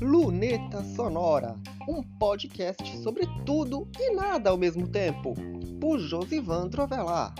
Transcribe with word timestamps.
Luneta 0.00 0.84
Sonora, 0.94 1.56
um 1.88 2.02
podcast 2.02 2.98
sobre 2.98 3.26
tudo 3.44 3.88
e 3.98 4.14
nada 4.14 4.50
ao 4.50 4.56
mesmo 4.56 4.86
tempo, 4.86 5.34
por 5.80 5.98
Josivan 5.98 6.68
Trovelar. 6.68 7.34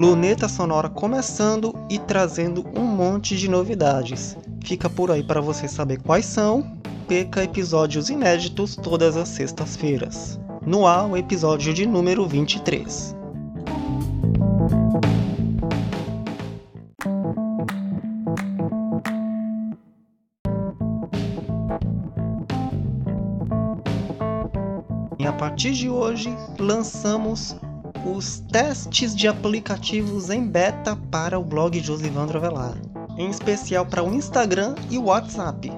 Luneta 0.00 0.48
Sonora 0.48 0.88
começando 0.88 1.74
e 1.88 1.98
trazendo 1.98 2.64
um 2.78 2.84
monte 2.84 3.36
de 3.36 3.48
novidades. 3.48 4.36
Fica 4.62 4.88
por 4.90 5.10
aí 5.10 5.22
para 5.22 5.40
você 5.40 5.66
saber 5.66 6.02
quais 6.02 6.26
são. 6.26 6.78
Peca 7.08 7.42
episódios 7.42 8.10
inéditos 8.10 8.76
todas 8.76 9.16
as 9.16 9.28
sextas-feiras. 9.28 10.38
No 10.66 10.86
ar, 10.86 11.10
o 11.10 11.14
episódio 11.14 11.74
de 11.74 11.84
número 11.84 12.26
23. 12.26 13.14
E 25.18 25.26
a 25.26 25.32
partir 25.34 25.72
de 25.72 25.90
hoje, 25.90 26.34
lançamos 26.58 27.54
os 28.06 28.40
testes 28.50 29.14
de 29.14 29.28
aplicativos 29.28 30.30
em 30.30 30.46
beta 30.46 30.96
para 31.10 31.38
o 31.38 31.44
blog 31.44 31.78
Josivandro 31.78 32.38
Avelar, 32.38 32.74
em 33.18 33.28
especial 33.28 33.84
para 33.84 34.02
o 34.02 34.14
Instagram 34.14 34.74
e 34.90 34.96
o 34.96 35.04
WhatsApp. 35.04 35.70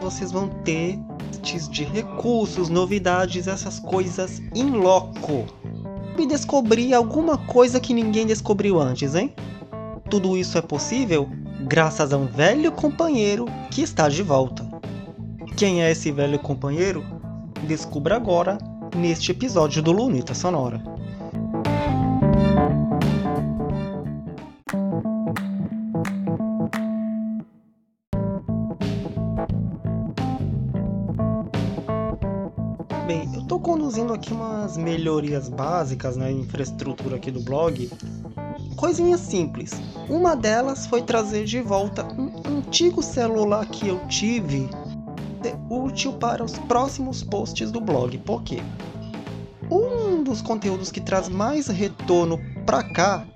Vocês 0.00 0.32
vão 0.32 0.48
ter 0.48 0.98
testes 1.34 1.68
de 1.68 1.84
recursos, 1.84 2.68
novidades, 2.68 3.46
essas 3.46 3.78
coisas 3.78 4.42
em 4.54 4.70
loco. 4.70 5.46
E 6.18 6.26
descobrir 6.26 6.94
alguma 6.94 7.36
coisa 7.36 7.80
que 7.80 7.92
ninguém 7.92 8.26
descobriu 8.26 8.80
antes, 8.80 9.14
hein? 9.14 9.32
Tudo 10.08 10.36
isso 10.36 10.56
é 10.56 10.62
possível 10.62 11.28
graças 11.66 12.12
a 12.12 12.16
um 12.16 12.26
velho 12.26 12.70
companheiro 12.70 13.46
que 13.70 13.82
está 13.82 14.08
de 14.08 14.22
volta. 14.22 14.64
Quem 15.56 15.82
é 15.82 15.90
esse 15.90 16.12
velho 16.12 16.38
companheiro? 16.38 17.04
Descubra 17.66 18.16
agora 18.16 18.58
neste 18.96 19.32
episódio 19.32 19.82
do 19.82 19.92
Lunita 19.92 20.34
Sonora. 20.34 20.82
Bem, 33.06 33.28
eu 33.34 33.42
estou 33.42 33.60
conduzindo 33.60 34.14
aqui 34.14 34.32
umas 34.32 34.78
melhorias 34.78 35.50
básicas 35.50 36.16
na 36.16 36.32
infraestrutura 36.32 37.16
aqui 37.16 37.30
do 37.30 37.40
blog. 37.40 37.90
Coisinhas 38.76 39.20
simples. 39.20 39.72
Uma 40.08 40.34
delas 40.34 40.86
foi 40.86 41.02
trazer 41.02 41.44
de 41.44 41.60
volta 41.60 42.02
um 42.18 42.32
antigo 42.46 43.02
celular 43.02 43.66
que 43.66 43.88
eu 43.88 44.00
tive 44.08 44.70
útil 45.68 46.14
para 46.14 46.42
os 46.42 46.56
próximos 46.60 47.22
posts 47.22 47.70
do 47.70 47.78
blog. 47.78 48.16
Por 48.18 48.42
quê? 48.42 48.62
Um 49.70 50.22
dos 50.24 50.40
conteúdos 50.40 50.90
que 50.90 51.00
traz 51.00 51.28
mais 51.28 51.66
retorno 51.66 52.40
para 52.64 52.82
cá 52.82 53.26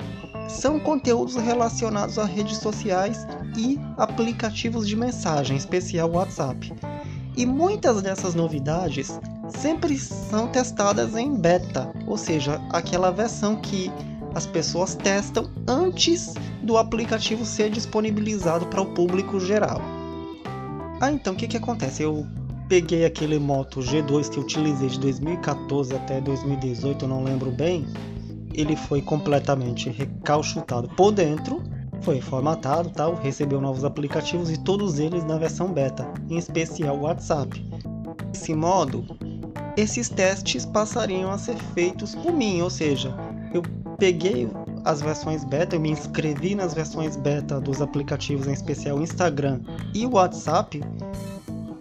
são 0.48 0.80
conteúdos 0.80 1.36
relacionados 1.36 2.18
a 2.18 2.24
redes 2.24 2.56
sociais 2.56 3.26
e 3.54 3.78
aplicativos 3.98 4.88
de 4.88 4.96
mensagem, 4.96 5.56
em 5.56 5.58
especial 5.58 6.10
WhatsApp. 6.10 6.72
E 7.36 7.44
muitas 7.44 8.00
dessas 8.00 8.34
novidades 8.34 9.20
sempre 9.50 9.98
são 9.98 10.48
testadas 10.48 11.16
em 11.16 11.34
beta, 11.34 11.92
ou 12.06 12.16
seja, 12.16 12.60
aquela 12.70 13.10
versão 13.10 13.56
que 13.56 13.90
as 14.34 14.46
pessoas 14.46 14.94
testam 14.94 15.50
antes 15.66 16.34
do 16.62 16.76
aplicativo 16.76 17.44
ser 17.44 17.70
disponibilizado 17.70 18.66
para 18.66 18.82
o 18.82 18.86
público 18.94 19.40
geral. 19.40 19.80
Ah, 21.00 21.12
então 21.12 21.32
o 21.32 21.36
que, 21.36 21.46
que 21.46 21.56
acontece? 21.56 22.02
Eu 22.02 22.26
peguei 22.68 23.04
aquele 23.04 23.38
Moto 23.38 23.80
G2 23.80 24.28
que 24.28 24.40
utilizei 24.40 24.88
de 24.88 25.00
2014 25.00 25.94
até 25.94 26.20
2018, 26.20 27.04
eu 27.04 27.08
não 27.08 27.24
lembro 27.24 27.50
bem. 27.50 27.86
Ele 28.52 28.76
foi 28.76 29.00
completamente 29.00 29.88
recalchutado 29.88 30.88
por 30.90 31.12
dentro, 31.12 31.62
foi 32.02 32.20
formatado, 32.20 32.90
tal, 32.90 33.14
recebeu 33.14 33.60
novos 33.60 33.84
aplicativos 33.84 34.50
e 34.50 34.58
todos 34.58 34.98
eles 34.98 35.24
na 35.24 35.38
versão 35.38 35.72
beta, 35.72 36.06
em 36.28 36.36
especial 36.36 36.96
o 36.98 37.02
WhatsApp. 37.02 37.64
Desse 38.32 38.54
modo, 38.54 39.04
esses 39.78 40.08
testes 40.08 40.66
passariam 40.66 41.30
a 41.30 41.38
ser 41.38 41.56
feitos 41.72 42.12
por 42.16 42.32
mim, 42.32 42.60
ou 42.60 42.68
seja, 42.68 43.14
eu 43.54 43.62
peguei 43.96 44.50
as 44.84 45.00
versões 45.00 45.44
beta, 45.44 45.76
eu 45.76 45.80
me 45.80 45.92
inscrevi 45.92 46.56
nas 46.56 46.74
versões 46.74 47.14
beta 47.14 47.60
dos 47.60 47.80
aplicativos, 47.80 48.48
em 48.48 48.52
especial 48.52 49.00
Instagram 49.00 49.60
e 49.94 50.04
WhatsApp, 50.04 50.82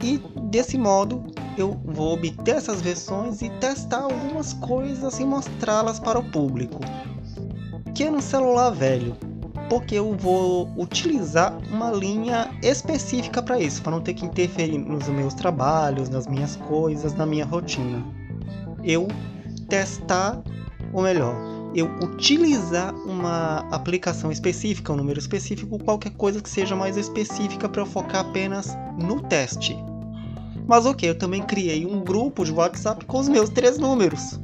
e 0.03 0.19
desse 0.51 0.77
modo 0.77 1.25
eu 1.57 1.75
vou 1.85 2.13
obter 2.13 2.57
essas 2.57 2.81
versões 2.81 3.41
e 3.41 3.49
testar 3.59 4.03
algumas 4.03 4.53
coisas 4.53 5.19
e 5.19 5.25
mostrá-las 5.25 5.99
para 5.99 6.19
o 6.19 6.31
público. 6.31 6.79
Que 7.95 8.11
no 8.11 8.21
celular 8.21 8.69
velho, 8.69 9.17
porque 9.69 9.95
eu 9.95 10.15
vou 10.15 10.71
utilizar 10.77 11.57
uma 11.69 11.91
linha 11.91 12.49
específica 12.61 13.41
para 13.41 13.59
isso, 13.59 13.81
para 13.81 13.91
não 13.91 14.01
ter 14.01 14.13
que 14.13 14.25
interferir 14.25 14.77
nos 14.77 15.07
meus 15.07 15.33
trabalhos, 15.33 16.09
nas 16.09 16.27
minhas 16.27 16.55
coisas, 16.55 17.13
na 17.13 17.25
minha 17.25 17.45
rotina. 17.45 18.03
Eu 18.83 19.07
testar, 19.67 20.41
ou 20.93 21.03
melhor, 21.03 21.35
eu 21.75 21.87
utilizar 22.01 22.93
uma 23.05 23.59
aplicação 23.71 24.31
específica, 24.31 24.93
um 24.93 24.95
número 24.95 25.19
específico, 25.19 25.77
qualquer 25.79 26.11
coisa 26.11 26.41
que 26.41 26.49
seja 26.49 26.75
mais 26.75 26.97
específica 26.97 27.67
para 27.67 27.81
eu 27.81 27.85
focar 27.85 28.21
apenas 28.21 28.75
no 28.97 29.21
teste. 29.21 29.77
Mas 30.65 30.85
ok, 30.85 31.09
eu 31.09 31.17
também 31.17 31.43
criei 31.43 31.85
um 31.85 31.99
grupo 32.01 32.43
de 32.43 32.51
WhatsApp 32.51 33.05
com 33.05 33.19
os 33.19 33.29
meus 33.29 33.49
três 33.49 33.77
números. 33.77 34.39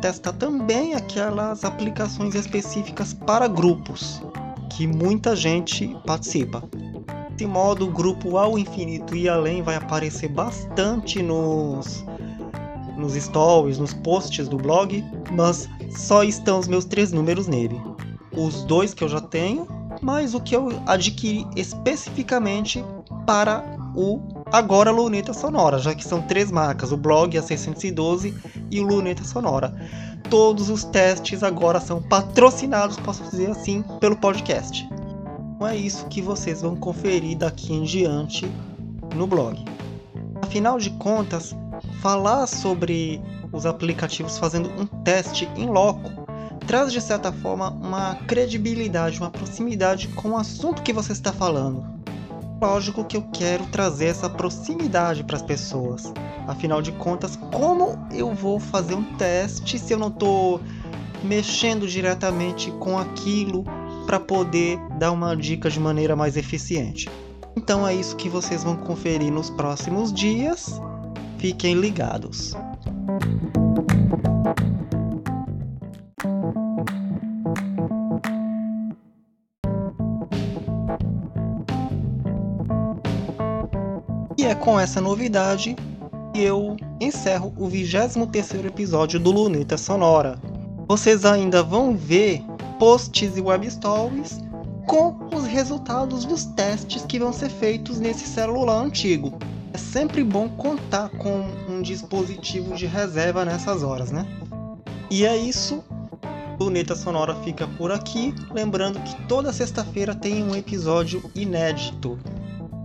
Testar 0.00 0.32
também 0.32 0.94
aquelas 0.94 1.64
aplicações 1.64 2.34
específicas 2.34 3.14
para 3.14 3.48
grupos, 3.48 4.22
que 4.76 4.86
muita 4.86 5.34
gente 5.34 5.96
participa. 6.06 6.62
Desse 7.30 7.46
modo, 7.46 7.86
o 7.86 7.90
grupo 7.90 8.36
ao 8.36 8.58
infinito 8.58 9.16
e 9.16 9.26
além 9.26 9.62
vai 9.62 9.76
aparecer 9.76 10.28
bastante 10.28 11.22
nos, 11.22 12.04
nos 12.94 13.14
stories, 13.14 13.78
nos 13.78 13.94
posts 13.94 14.48
do 14.48 14.58
blog, 14.58 15.02
mas 15.32 15.66
só 15.90 16.22
estão 16.22 16.58
os 16.58 16.68
meus 16.68 16.84
três 16.84 17.10
números 17.10 17.46
nele. 17.46 17.80
Os 18.36 18.64
dois 18.64 18.92
que 18.92 19.02
eu 19.02 19.08
já 19.08 19.20
tenho, 19.20 19.66
mais 20.02 20.34
o 20.34 20.40
que 20.40 20.54
eu 20.54 20.68
adquiri 20.84 21.46
especificamente 21.56 22.84
para 23.26 23.64
o 23.94 24.20
agora 24.52 24.90
Luneta 24.90 25.32
Sonora, 25.32 25.78
já 25.78 25.94
que 25.94 26.04
são 26.04 26.20
três 26.20 26.50
marcas, 26.50 26.92
o 26.92 26.98
blog, 26.98 27.36
a 27.38 27.42
612 27.42 28.34
e 28.70 28.80
Luneta 28.80 29.24
Sonora. 29.24 29.74
Todos 30.30 30.70
os 30.70 30.84
testes 30.84 31.42
agora 31.42 31.80
são 31.80 32.02
patrocinados, 32.02 32.96
posso 32.98 33.22
dizer 33.24 33.50
assim, 33.50 33.82
pelo 34.00 34.16
podcast. 34.16 34.88
Então 35.54 35.66
é 35.66 35.76
isso 35.76 36.06
que 36.06 36.20
vocês 36.20 36.62
vão 36.62 36.76
conferir 36.76 37.38
daqui 37.38 37.72
em 37.72 37.84
diante 37.84 38.50
no 39.14 39.26
blog. 39.26 39.64
Afinal 40.42 40.78
de 40.78 40.90
contas, 40.90 41.54
falar 42.00 42.46
sobre 42.46 43.20
os 43.52 43.64
aplicativos 43.64 44.38
fazendo 44.38 44.68
um 44.80 44.86
teste 45.02 45.48
em 45.56 45.66
loco 45.66 46.26
traz 46.66 46.92
de 46.92 47.00
certa 47.00 47.32
forma 47.32 47.70
uma 47.70 48.16
credibilidade, 48.26 49.20
uma 49.20 49.30
proximidade 49.30 50.08
com 50.08 50.30
o 50.30 50.36
assunto 50.36 50.82
que 50.82 50.92
você 50.92 51.12
está 51.12 51.32
falando. 51.32 51.95
Lógico 52.60 53.04
que 53.04 53.16
eu 53.16 53.22
quero 53.32 53.66
trazer 53.66 54.06
essa 54.06 54.30
proximidade 54.30 55.22
para 55.22 55.36
as 55.36 55.42
pessoas. 55.42 56.12
Afinal 56.46 56.80
de 56.80 56.90
contas, 56.92 57.36
como 57.36 57.98
eu 58.10 58.34
vou 58.34 58.58
fazer 58.58 58.94
um 58.94 59.04
teste 59.16 59.78
se 59.78 59.92
eu 59.92 59.98
não 59.98 60.08
estou 60.08 60.60
mexendo 61.22 61.86
diretamente 61.86 62.70
com 62.72 62.98
aquilo 62.98 63.64
para 64.06 64.18
poder 64.18 64.78
dar 64.98 65.12
uma 65.12 65.36
dica 65.36 65.68
de 65.68 65.78
maneira 65.78 66.16
mais 66.16 66.36
eficiente? 66.36 67.10
Então 67.54 67.86
é 67.86 67.94
isso 67.94 68.16
que 68.16 68.28
vocês 68.28 68.64
vão 68.64 68.76
conferir 68.76 69.32
nos 69.32 69.50
próximos 69.50 70.12
dias. 70.12 70.80
Fiquem 71.38 71.74
ligados. 71.74 72.54
É 84.46 84.54
com 84.54 84.78
essa 84.78 85.00
novidade 85.00 85.74
que 86.32 86.40
eu 86.40 86.76
encerro 87.00 87.52
o 87.56 87.68
23º 87.68 88.66
episódio 88.66 89.18
do 89.18 89.32
Luneta 89.32 89.76
Sonora. 89.76 90.38
Vocês 90.86 91.24
ainda 91.24 91.64
vão 91.64 91.96
ver 91.96 92.44
posts 92.78 93.36
e 93.36 93.40
web 93.40 93.68
stories 93.68 94.38
com 94.86 95.16
os 95.34 95.44
resultados 95.46 96.24
dos 96.24 96.44
testes 96.44 97.04
que 97.04 97.18
vão 97.18 97.32
ser 97.32 97.48
feitos 97.48 97.98
nesse 97.98 98.24
celular 98.24 98.84
antigo. 98.84 99.36
É 99.74 99.78
sempre 99.78 100.22
bom 100.22 100.48
contar 100.50 101.08
com 101.08 101.44
um 101.68 101.82
dispositivo 101.82 102.72
de 102.76 102.86
reserva 102.86 103.44
nessas 103.44 103.82
horas, 103.82 104.12
né? 104.12 104.24
E 105.10 105.26
é 105.26 105.36
isso. 105.36 105.82
Luneta 106.60 106.94
Sonora 106.94 107.34
fica 107.42 107.66
por 107.66 107.90
aqui. 107.90 108.32
Lembrando 108.52 109.00
que 109.00 109.26
toda 109.26 109.52
sexta-feira 109.52 110.14
tem 110.14 110.44
um 110.44 110.54
episódio 110.54 111.28
inédito. 111.34 112.16